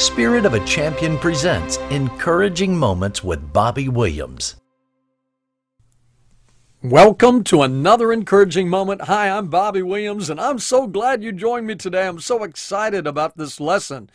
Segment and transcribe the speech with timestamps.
[0.00, 4.56] Spirit of a Champion presents Encouraging Moments with Bobby Williams.
[6.82, 9.02] Welcome to another encouraging moment.
[9.02, 12.08] Hi, I'm Bobby Williams, and I'm so glad you joined me today.
[12.08, 14.08] I'm so excited about this lesson,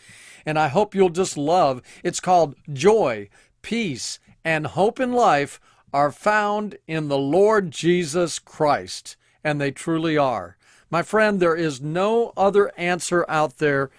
[0.44, 1.84] and I hope you'll just love.
[2.04, 3.30] It's called Joy,
[3.62, 5.62] Peace, and Hope in Life
[5.94, 10.58] are found in the Lord Jesus Christ, and they truly are.
[10.90, 13.92] My friend, there is no other answer out there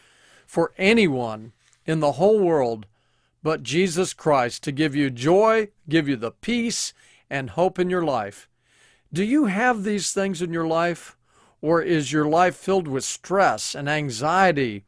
[0.48, 1.52] for anyone
[1.86, 2.86] in the whole world
[3.46, 6.92] but Jesus Christ to give you joy, give you the peace
[7.30, 8.48] and hope in your life.
[9.12, 11.16] Do you have these things in your life?
[11.62, 14.82] Or is your life filled with stress and anxiety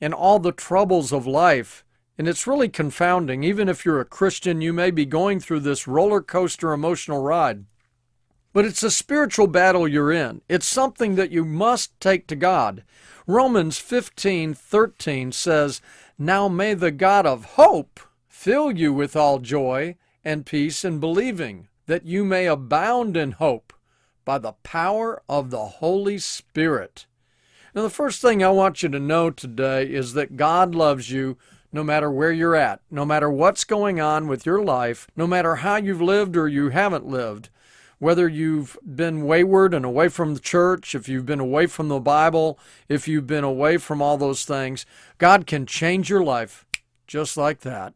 [0.00, 1.84] and all the troubles of life?
[2.16, 3.44] And it's really confounding.
[3.44, 7.66] Even if you're a Christian, you may be going through this roller coaster emotional ride.
[8.54, 10.40] But it's a spiritual battle you're in.
[10.48, 12.82] It's something that you must take to God.
[13.26, 15.82] Romans 15:13 says,
[16.18, 17.98] "Now may the God of hope
[18.28, 23.72] fill you with all joy and peace in believing, that you may abound in hope
[24.24, 27.06] by the power of the Holy Spirit."
[27.74, 31.36] Now the first thing I want you to know today is that God loves you
[31.72, 35.56] no matter where you're at, no matter what's going on with your life, no matter
[35.56, 37.50] how you've lived or you haven't lived
[37.98, 42.00] whether you've been wayward and away from the church, if you've been away from the
[42.00, 44.84] Bible, if you've been away from all those things,
[45.18, 46.66] God can change your life
[47.06, 47.94] just like that.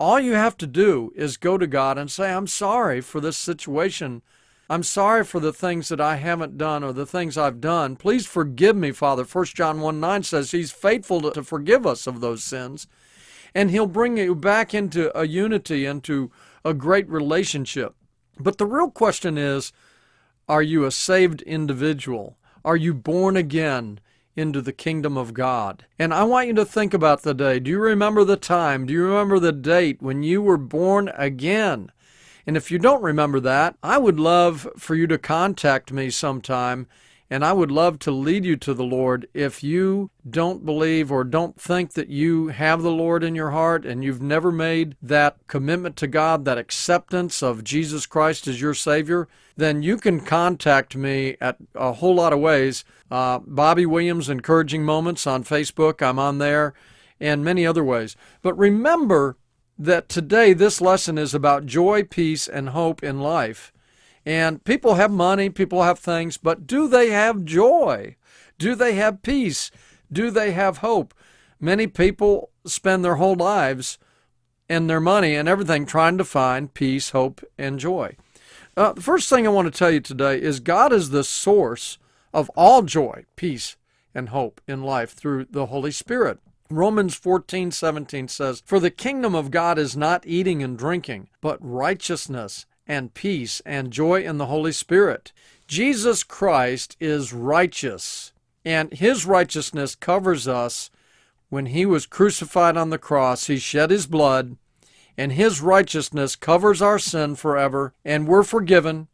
[0.00, 3.36] All you have to do is go to God and say, I'm sorry for this
[3.36, 4.22] situation.
[4.68, 7.96] I'm sorry for the things that I haven't done or the things I've done.
[7.96, 9.24] Please forgive me, Father.
[9.24, 12.86] 1 John 1 9 says He's faithful to forgive us of those sins.
[13.54, 16.30] And He'll bring you back into a unity, into
[16.64, 17.94] a great relationship.
[18.38, 19.72] But the real question is
[20.48, 22.36] are you a saved individual?
[22.64, 24.00] Are you born again
[24.36, 25.86] into the kingdom of God?
[25.98, 27.60] And I want you to think about the day.
[27.60, 28.86] Do you remember the time?
[28.86, 31.90] Do you remember the date when you were born again?
[32.46, 36.86] And if you don't remember that, I would love for you to contact me sometime
[37.34, 41.24] and I would love to lead you to the Lord if you don't believe or
[41.24, 45.38] don't think that you have the Lord in your heart and you've never made that
[45.48, 50.94] commitment to God, that acceptance of Jesus Christ as your Savior, then you can contact
[50.94, 52.84] me at a whole lot of ways.
[53.10, 56.72] Uh, Bobby Williams Encouraging Moments on Facebook, I'm on there,
[57.18, 58.14] and many other ways.
[58.42, 59.36] But remember
[59.76, 63.72] that today this lesson is about joy, peace, and hope in life.
[64.26, 68.16] And people have money, people have things, but do they have joy?
[68.58, 69.70] Do they have peace?
[70.10, 71.12] Do they have hope?
[71.60, 73.98] Many people spend their whole lives
[74.68, 78.16] and their money and everything trying to find peace, hope, and joy.
[78.76, 81.98] Uh, the first thing I want to tell you today is God is the source
[82.32, 83.76] of all joy, peace,
[84.14, 86.38] and hope in life through the Holy Spirit.
[86.70, 91.58] Romans 14, 17 says, For the kingdom of God is not eating and drinking, but
[91.60, 95.32] righteousness and peace and joy in the Holy Spirit.
[95.66, 98.32] Jesus Christ is righteous,
[98.64, 100.90] and his righteousness covers us.
[101.48, 104.56] When he was crucified on the cross, he shed his blood,
[105.16, 109.08] and his righteousness covers our sin forever, and we're forgiven,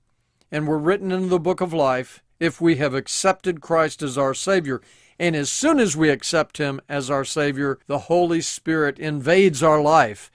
[0.51, 4.35] and we're written in the book of life if we have accepted Christ as our
[4.35, 4.81] Savior.
[5.19, 9.81] And as soon as we accept him as our Savior, the Holy Spirit invades our
[9.81, 10.31] life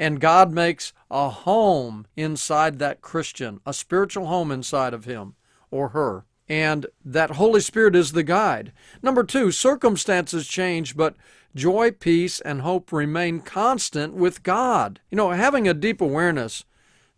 [0.00, 5.34] and God makes a home inside that Christian, a spiritual home inside of him
[5.70, 6.24] or her.
[6.48, 8.72] And that Holy Spirit is the guide.
[9.02, 11.16] Number two, circumstances change, but
[11.54, 15.00] joy, peace, and hope remain constant with God.
[15.10, 16.64] You know, having a deep awareness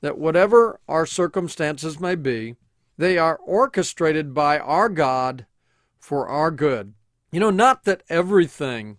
[0.00, 2.56] that whatever our circumstances may be,
[2.98, 5.46] they are orchestrated by our God
[6.00, 6.94] for our good.
[7.30, 8.98] You know, not that everything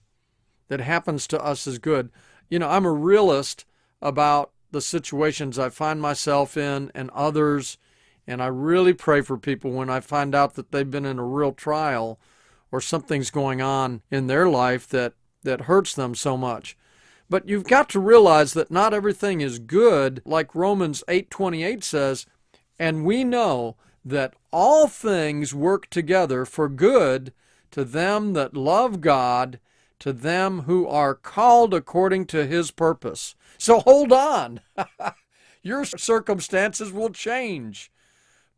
[0.70, 2.10] that happens to us is good.
[2.50, 3.66] You know, I'm a realist
[4.04, 7.78] about the situations I find myself in and others.
[8.28, 11.26] And I really pray for people when I find out that they've been in a
[11.26, 12.20] real trial
[12.72, 15.14] or something's going on in their life that,
[15.44, 16.78] that hurts them so much.
[17.30, 22.26] But you've got to realize that not everything is good, like Romans 8:28 says,
[22.78, 27.32] and we know that all things work together for good
[27.72, 29.60] to them that love God,
[30.04, 33.36] to them who are called according to his purpose.
[33.58, 34.60] So hold on.
[35.64, 37.90] Your circumstances will change,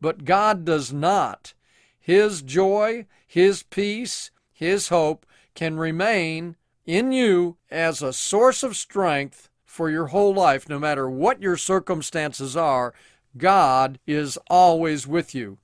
[0.00, 1.54] but God does not.
[2.00, 9.48] His joy, His peace, His hope can remain in you as a source of strength
[9.64, 12.92] for your whole life, no matter what your circumstances are.
[13.36, 15.58] God is always with you.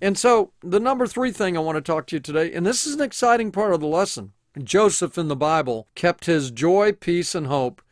[0.00, 2.84] And so, the number three thing I want to talk to you today, and this
[2.84, 4.32] is an exciting part of the lesson,
[4.62, 7.82] Joseph in the Bible kept his joy, peace, and hope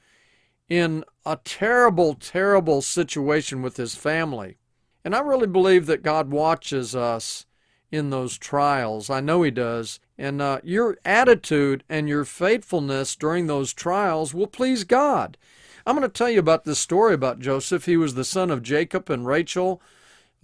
[0.69, 4.59] in a terrible, terrible situation with his family.
[5.05, 7.47] And I really believe that God watches us
[7.91, 9.11] in those trials.
[9.11, 10.01] I know He does.
[10.17, 15.39] And uh, your attitude and your faithfulness during those trials will please God.
[15.87, 17.87] I'm going to tell you about this story about Joseph.
[17.87, 19.81] He was the son of Jacob and Rachel.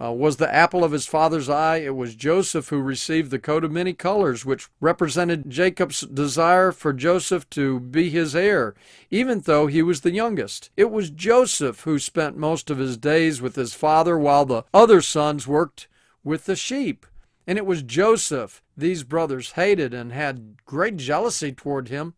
[0.01, 1.77] Uh, was the apple of his father's eye.
[1.77, 6.91] It was Joseph who received the coat of many colors, which represented Jacob's desire for
[6.91, 8.75] Joseph to be his heir,
[9.09, 10.69] even though he was the youngest.
[10.75, 15.01] It was Joseph who spent most of his days with his father while the other
[15.01, 15.87] sons worked
[16.25, 17.05] with the sheep.
[17.47, 22.15] And it was Joseph these brothers hated and had great jealousy toward him.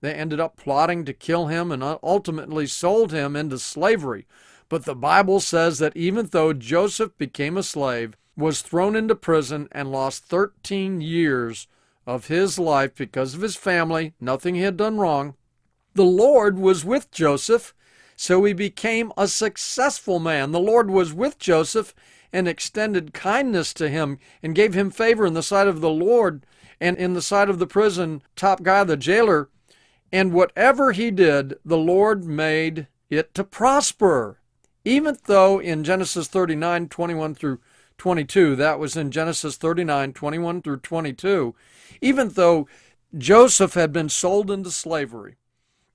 [0.00, 4.26] They ended up plotting to kill him and ultimately sold him into slavery.
[4.68, 9.68] But the Bible says that even though Joseph became a slave, was thrown into prison,
[9.72, 11.66] and lost 13 years
[12.06, 15.34] of his life because of his family, nothing he had done wrong,
[15.94, 17.74] the Lord was with Joseph,
[18.14, 20.52] so he became a successful man.
[20.52, 21.94] The Lord was with Joseph
[22.32, 26.44] and extended kindness to him and gave him favor in the sight of the Lord
[26.80, 29.48] and in the sight of the prison top guy, the jailer.
[30.12, 34.37] And whatever he did, the Lord made it to prosper.
[34.88, 37.60] Even though in Genesis 39, 21 through
[37.98, 41.54] 22, that was in Genesis 39, 21 through 22,
[42.00, 42.66] even though
[43.14, 45.36] Joseph had been sold into slavery,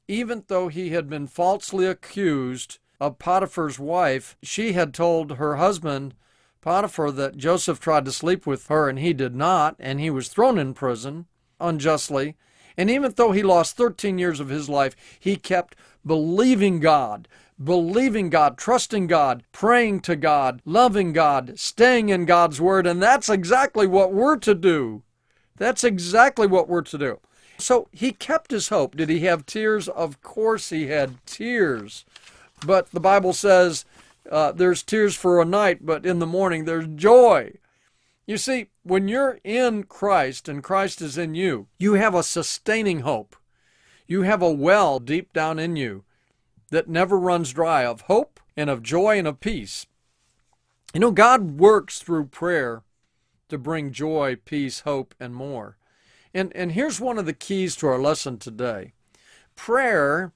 [0.08, 6.14] even though he had been falsely accused of Potiphar's wife, she had told her husband
[6.62, 10.28] Potiphar that Joseph tried to sleep with her and he did not, and he was
[10.28, 11.26] thrown in prison
[11.60, 12.36] unjustly.
[12.78, 15.76] And even though he lost 13 years of his life, he kept
[16.06, 17.28] believing God,
[17.64, 22.88] believing God, trusting God, praying to God, loving God, staying in God's Word.
[22.88, 25.04] And that's exactly what we're to do.
[25.58, 27.20] That's exactly what we're to do.
[27.58, 28.96] So he kept his hope.
[28.96, 29.88] Did he have tears?
[29.88, 32.06] Of course he had tears.
[32.66, 33.86] But the Bible says
[34.32, 37.54] uh, there's tears for a night, but in the morning there's joy.
[38.26, 43.02] You see, when you're in Christ and Christ is in you, you have a sustaining
[43.02, 43.36] hope.
[44.08, 46.04] You have a well deep down in you
[46.74, 49.86] that never runs dry of hope and of joy and of peace.
[50.92, 52.82] You know, God works through prayer
[53.50, 55.78] to bring joy, peace, hope, and more.
[56.34, 58.94] And, and here's one of the keys to our lesson today
[59.56, 60.34] prayer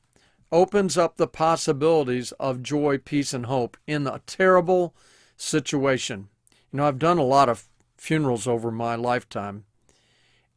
[0.51, 4.93] opens up the possibilities of joy, peace, and hope in a terrible
[5.37, 6.29] situation.
[6.71, 7.67] You know, I've done a lot of
[7.97, 9.65] funerals over my lifetime,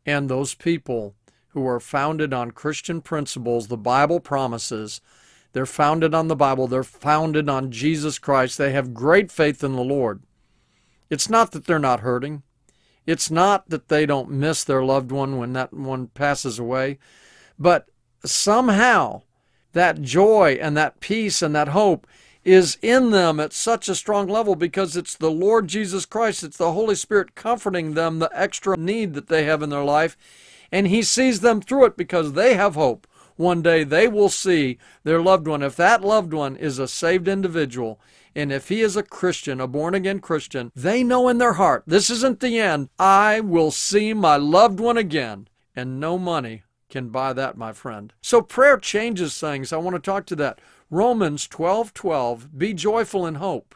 [0.04, 1.14] and those people
[1.48, 5.00] who are founded on Christian principles, the Bible promises,
[5.52, 9.74] they're founded on the Bible, they're founded on Jesus Christ, they have great faith in
[9.74, 10.22] the Lord.
[11.08, 12.42] It's not that they're not hurting.
[13.06, 16.98] It's not that they don't miss their loved one when that one passes away.
[17.58, 17.88] But
[18.24, 19.22] somehow
[19.72, 22.06] that joy and that peace and that hope
[22.44, 26.56] is in them at such a strong level because it's the Lord Jesus Christ, it's
[26.56, 30.16] the Holy Spirit comforting them the extra need that they have in their life.
[30.72, 33.06] And He sees them through it because they have hope.
[33.40, 35.62] One day they will see their loved one.
[35.62, 37.98] If that loved one is a saved individual,
[38.34, 41.84] and if he is a Christian, a born again Christian, they know in their heart,
[41.86, 42.90] this isn't the end.
[42.98, 48.12] I will see my loved one again, and no money can buy that, my friend.
[48.20, 49.72] So prayer changes things.
[49.72, 50.60] I want to talk to that.
[50.90, 53.74] Romans 12 12, be joyful in hope,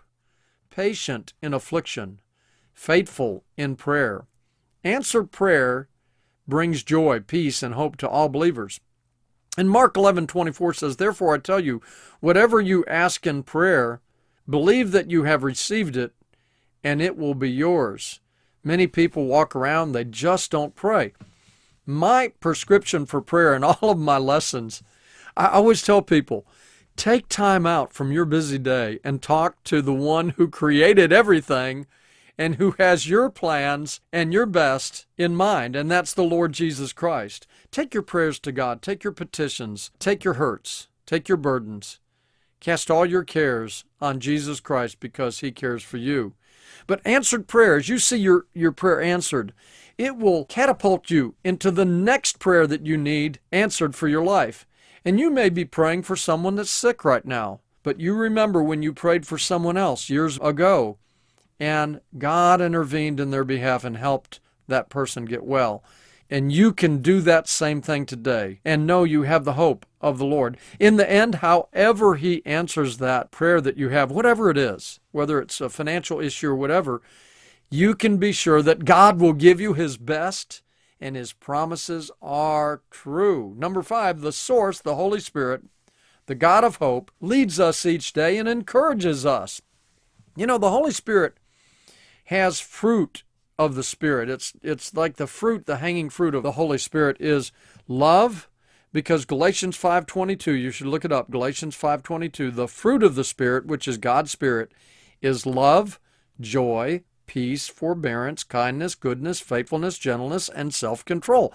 [0.68, 2.20] patient in affliction,
[2.74, 4.26] faithful in prayer.
[4.84, 5.88] Answered prayer
[6.46, 8.78] brings joy, peace, and hope to all believers.
[9.56, 11.80] And Mark 11 24 says, Therefore I tell you,
[12.20, 14.00] whatever you ask in prayer,
[14.48, 16.12] believe that you have received it,
[16.82, 18.20] and it will be yours.
[18.62, 21.12] Many people walk around, they just don't pray
[21.86, 24.82] my prescription for prayer in all of my lessons,
[25.36, 26.46] I always tell people
[26.96, 31.88] take time out from your busy day and talk to the one who created everything
[32.38, 36.92] and who has your plans and your best in mind, and that's the Lord Jesus
[36.92, 37.48] Christ.
[37.74, 41.98] Take your prayers to God, take your petitions, take your hurts, take your burdens.
[42.60, 46.34] Cast all your cares on Jesus Christ because he cares for you.
[46.86, 49.52] But answered prayers, you see your, your prayer answered
[49.98, 54.68] it will catapult you into the next prayer that you need answered for your life.
[55.04, 58.84] And you may be praying for someone that's sick right now, but you remember when
[58.84, 60.98] you prayed for someone else years ago,
[61.58, 64.38] and God intervened in their behalf and helped
[64.68, 65.82] that person get well.
[66.30, 70.18] And you can do that same thing today and know you have the hope of
[70.18, 70.56] the Lord.
[70.80, 75.40] In the end, however He answers that prayer that you have, whatever it is, whether
[75.40, 77.02] it's a financial issue or whatever,
[77.70, 80.62] you can be sure that God will give you His best
[81.04, 83.54] and his promises are true.
[83.58, 85.62] Number five, the source, the Holy Spirit,
[86.24, 89.60] the God of hope, leads us each day and encourages us.
[90.34, 91.36] You know, the Holy Spirit
[92.24, 93.22] has fruit
[93.58, 94.28] of the Spirit.
[94.28, 97.52] It's, it's like the fruit, the hanging fruit of the Holy Spirit is
[97.86, 98.48] love,
[98.92, 101.30] because Galatians 5:22, you should look it up.
[101.30, 104.72] Galatians 5:22, the fruit of the Spirit, which is God's Spirit,
[105.20, 105.98] is love,
[106.40, 111.52] joy, peace, forbearance, kindness, goodness, faithfulness, gentleness, and self-control.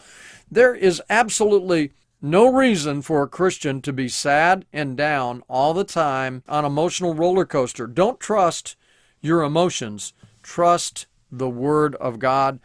[0.51, 5.85] There is absolutely no reason for a Christian to be sad and down all the
[5.85, 7.87] time on emotional roller coaster.
[7.87, 8.75] Don't trust
[9.21, 10.13] your emotions.
[10.43, 12.59] Trust the word of God.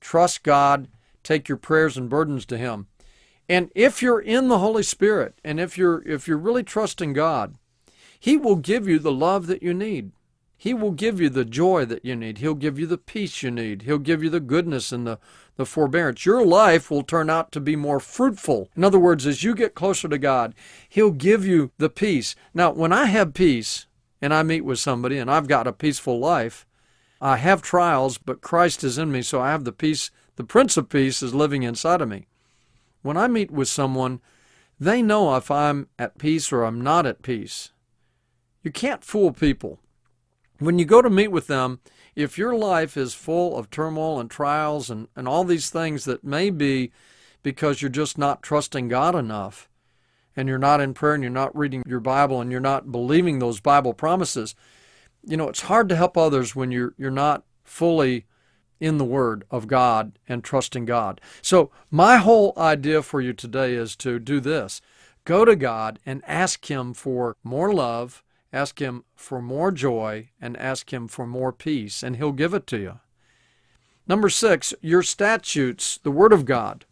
[0.00, 0.88] Trust God.
[1.22, 2.86] Take your prayers and burdens to him.
[3.48, 7.56] And if you're in the Holy Spirit and if you're if you're really trusting God,
[8.18, 10.12] he will give you the love that you need.
[10.60, 12.38] He will give you the joy that you need.
[12.38, 13.82] He'll give you the peace you need.
[13.82, 15.20] He'll give you the goodness and the,
[15.56, 16.26] the forbearance.
[16.26, 18.68] Your life will turn out to be more fruitful.
[18.74, 20.56] In other words, as you get closer to God,
[20.88, 22.34] He'll give you the peace.
[22.52, 23.86] Now, when I have peace
[24.20, 26.66] and I meet with somebody and I've got a peaceful life,
[27.20, 30.10] I have trials, but Christ is in me, so I have the peace.
[30.36, 32.26] The Prince of Peace is living inside of me.
[33.02, 34.20] When I meet with someone,
[34.78, 37.72] they know if I'm at peace or I'm not at peace.
[38.62, 39.80] You can't fool people
[40.58, 41.80] when you go to meet with them,
[42.16, 46.24] if your life is full of turmoil and trials and, and all these things that
[46.24, 46.90] may be
[47.42, 49.68] because you're just not trusting God enough
[50.36, 53.38] and you're not in prayer and you're not reading your Bible and you're not believing
[53.38, 54.54] those Bible promises,
[55.28, 58.26] you know, it's hard to help others when you're you're not fully
[58.80, 61.20] in the Word of God and trusting God.
[61.42, 64.80] So my whole idea for you today is to do this.
[65.24, 70.56] Go to God and ask Him for more love, Ask Him for more joy and
[70.56, 73.00] ask Him for more peace, and He'll give it to you.
[74.06, 76.86] Number six, your statutes, the Word of God.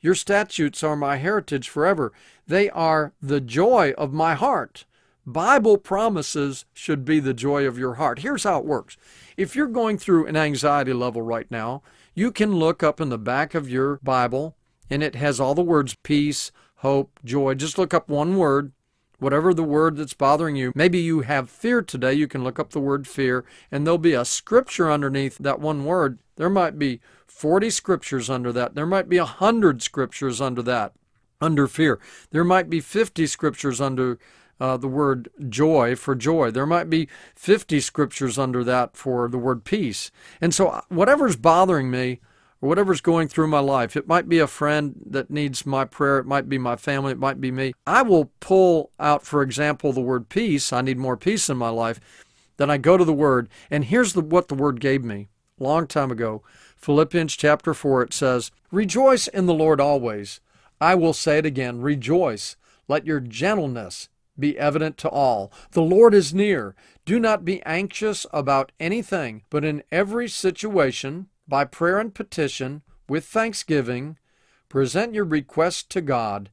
[0.00, 2.12] Your statutes are my heritage forever.
[2.46, 4.84] They are the joy of my heart.
[5.24, 8.20] Bible promises should be the joy of your heart.
[8.20, 8.96] Here's how it works.
[9.36, 11.82] If you're going through an anxiety level right now,
[12.14, 14.56] you can look up in the back of your Bible
[14.90, 17.54] and it has all the words peace, hope, joy.
[17.54, 18.72] Just look up one word,
[19.18, 20.72] whatever the word that's bothering you.
[20.74, 22.12] Maybe you have fear today.
[22.12, 25.84] You can look up the word fear, and there'll be a scripture underneath that one
[25.84, 26.18] word.
[26.36, 28.74] There might be 40 scriptures under that.
[28.74, 30.92] There might be 100 scriptures under that,
[31.40, 31.98] under fear.
[32.30, 34.18] There might be 50 scriptures under
[34.62, 36.52] uh, the word joy for joy.
[36.52, 40.12] There might be 50 scriptures under that for the word peace.
[40.40, 42.20] And so, uh, whatever's bothering me,
[42.60, 43.96] or whatever's going through my life.
[43.96, 46.18] It might be a friend that needs my prayer.
[46.18, 47.10] It might be my family.
[47.10, 47.72] It might be me.
[47.88, 50.72] I will pull out, for example, the word peace.
[50.72, 51.98] I need more peace in my life.
[52.56, 55.28] Then I go to the word, and here's the, what the word gave me
[55.58, 56.44] long time ago.
[56.76, 60.40] Philippians chapter 4, it says, Rejoice in the Lord always.
[60.80, 62.54] I will say it again, rejoice.
[62.86, 64.08] Let your gentleness
[64.38, 65.52] be evident to all.
[65.72, 66.74] The Lord is near.
[67.04, 73.24] Do not be anxious about anything, but in every situation, by prayer and petition, with
[73.24, 74.18] thanksgiving,
[74.68, 76.50] present your request to God.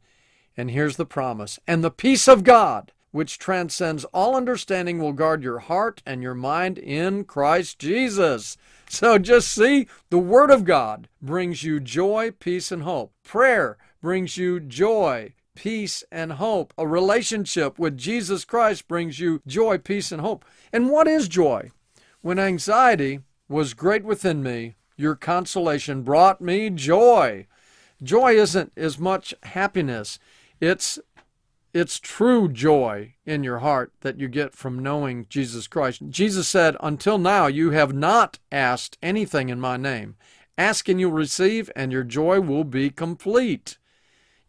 [0.57, 1.59] And here's the promise.
[1.67, 6.35] And the peace of God, which transcends all understanding, will guard your heart and your
[6.35, 8.57] mind in Christ Jesus.
[8.89, 13.13] So just see, the Word of God brings you joy, peace, and hope.
[13.23, 16.73] Prayer brings you joy, peace, and hope.
[16.77, 20.45] A relationship with Jesus Christ brings you joy, peace, and hope.
[20.71, 21.71] And what is joy?
[22.21, 27.45] When anxiety was great within me, your consolation brought me joy.
[28.01, 30.17] Joy isn't as much happiness.
[30.61, 30.97] It's
[31.73, 36.01] it's true joy in your heart that you get from knowing Jesus Christ.
[36.07, 40.15] Jesus said, Until now you have not asked anything in my name.
[40.57, 43.77] Ask and you'll receive, and your joy will be complete.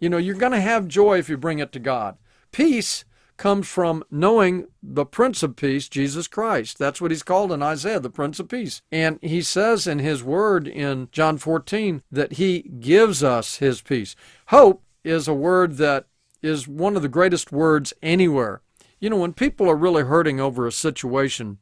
[0.00, 2.16] You know, you're going to have joy if you bring it to God.
[2.50, 3.04] Peace
[3.36, 6.78] comes from knowing the Prince of Peace, Jesus Christ.
[6.78, 8.82] That's what he's called in Isaiah, the Prince of Peace.
[8.90, 14.16] And he says in his word in John 14 that he gives us his peace.
[14.48, 16.06] Hope is a word that
[16.42, 18.60] is one of the greatest words anywhere.
[18.98, 21.58] You know, when people are really hurting over a situation,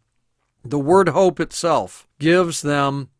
[0.64, 3.10] the word hope itself gives them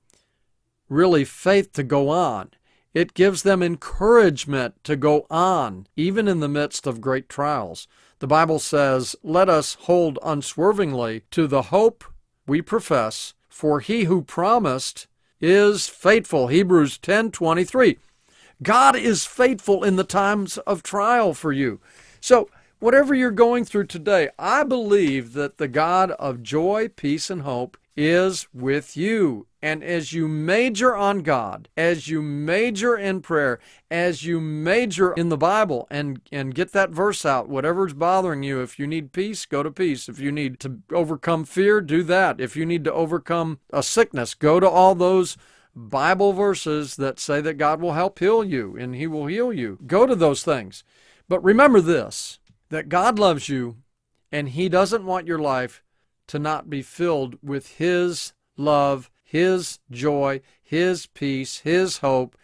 [0.88, 2.50] really faith to go on.
[2.95, 7.87] It gives them encouragement to go on, even in the midst of great trials.
[8.18, 12.04] The Bible says, Let us hold unswervingly to the hope
[12.47, 15.07] we profess, for he who promised
[15.40, 16.49] is faithful.
[16.49, 17.99] Hebrews 10:23.
[18.62, 21.78] God is faithful in the times of trial for you.
[22.21, 22.49] So,
[22.80, 27.76] whatever you're going through today, I believe that the God of joy, peace, and hope
[27.99, 29.49] is with you.
[29.61, 33.59] And as you major on God, as you major in prayer,
[33.90, 38.61] as you major in the Bible and, and get that verse out, whatever's bothering you,
[38.62, 40.09] if you need peace, go to peace.
[40.09, 42.40] If you need to overcome fear, do that.
[42.40, 45.37] If you need to overcome a sickness, go to all those
[45.75, 49.76] Bible verses that say that God will help heal you and He will heal you.
[49.88, 50.85] Go to those things.
[51.28, 52.38] But remember this
[52.69, 53.78] that God loves you
[54.31, 55.83] and He doesn't want your life
[56.28, 62.37] to not be filled with His love, His joy, His peace, His hope,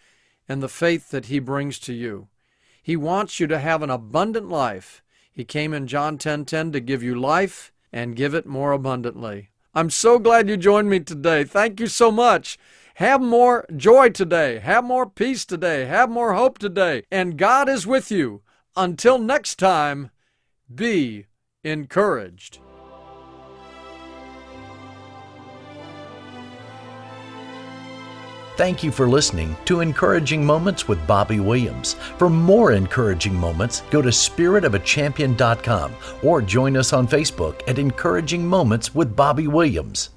[0.47, 2.27] and the faith that He brings to you.
[2.81, 5.01] He wants you to have an abundant life.
[5.31, 8.73] He came in John 10:10 10, 10 to give you life and give it more
[8.73, 9.49] abundantly.
[9.73, 11.43] I'm so glad you joined me today.
[11.43, 12.57] Thank you so much.
[12.95, 14.59] Have more joy today.
[14.59, 15.85] Have more peace today.
[15.85, 17.03] Have more hope today.
[17.11, 18.41] And God is with you.
[18.77, 20.11] Until next time,
[20.73, 21.25] be
[21.63, 22.59] encouraged.
[28.57, 31.95] Thank you for listening to Encouraging Moments with Bobby Williams.
[32.17, 35.93] For more encouraging moments, go to spiritofachampion.com
[36.23, 40.14] or join us on Facebook at Encouraging Moments with Bobby Williams.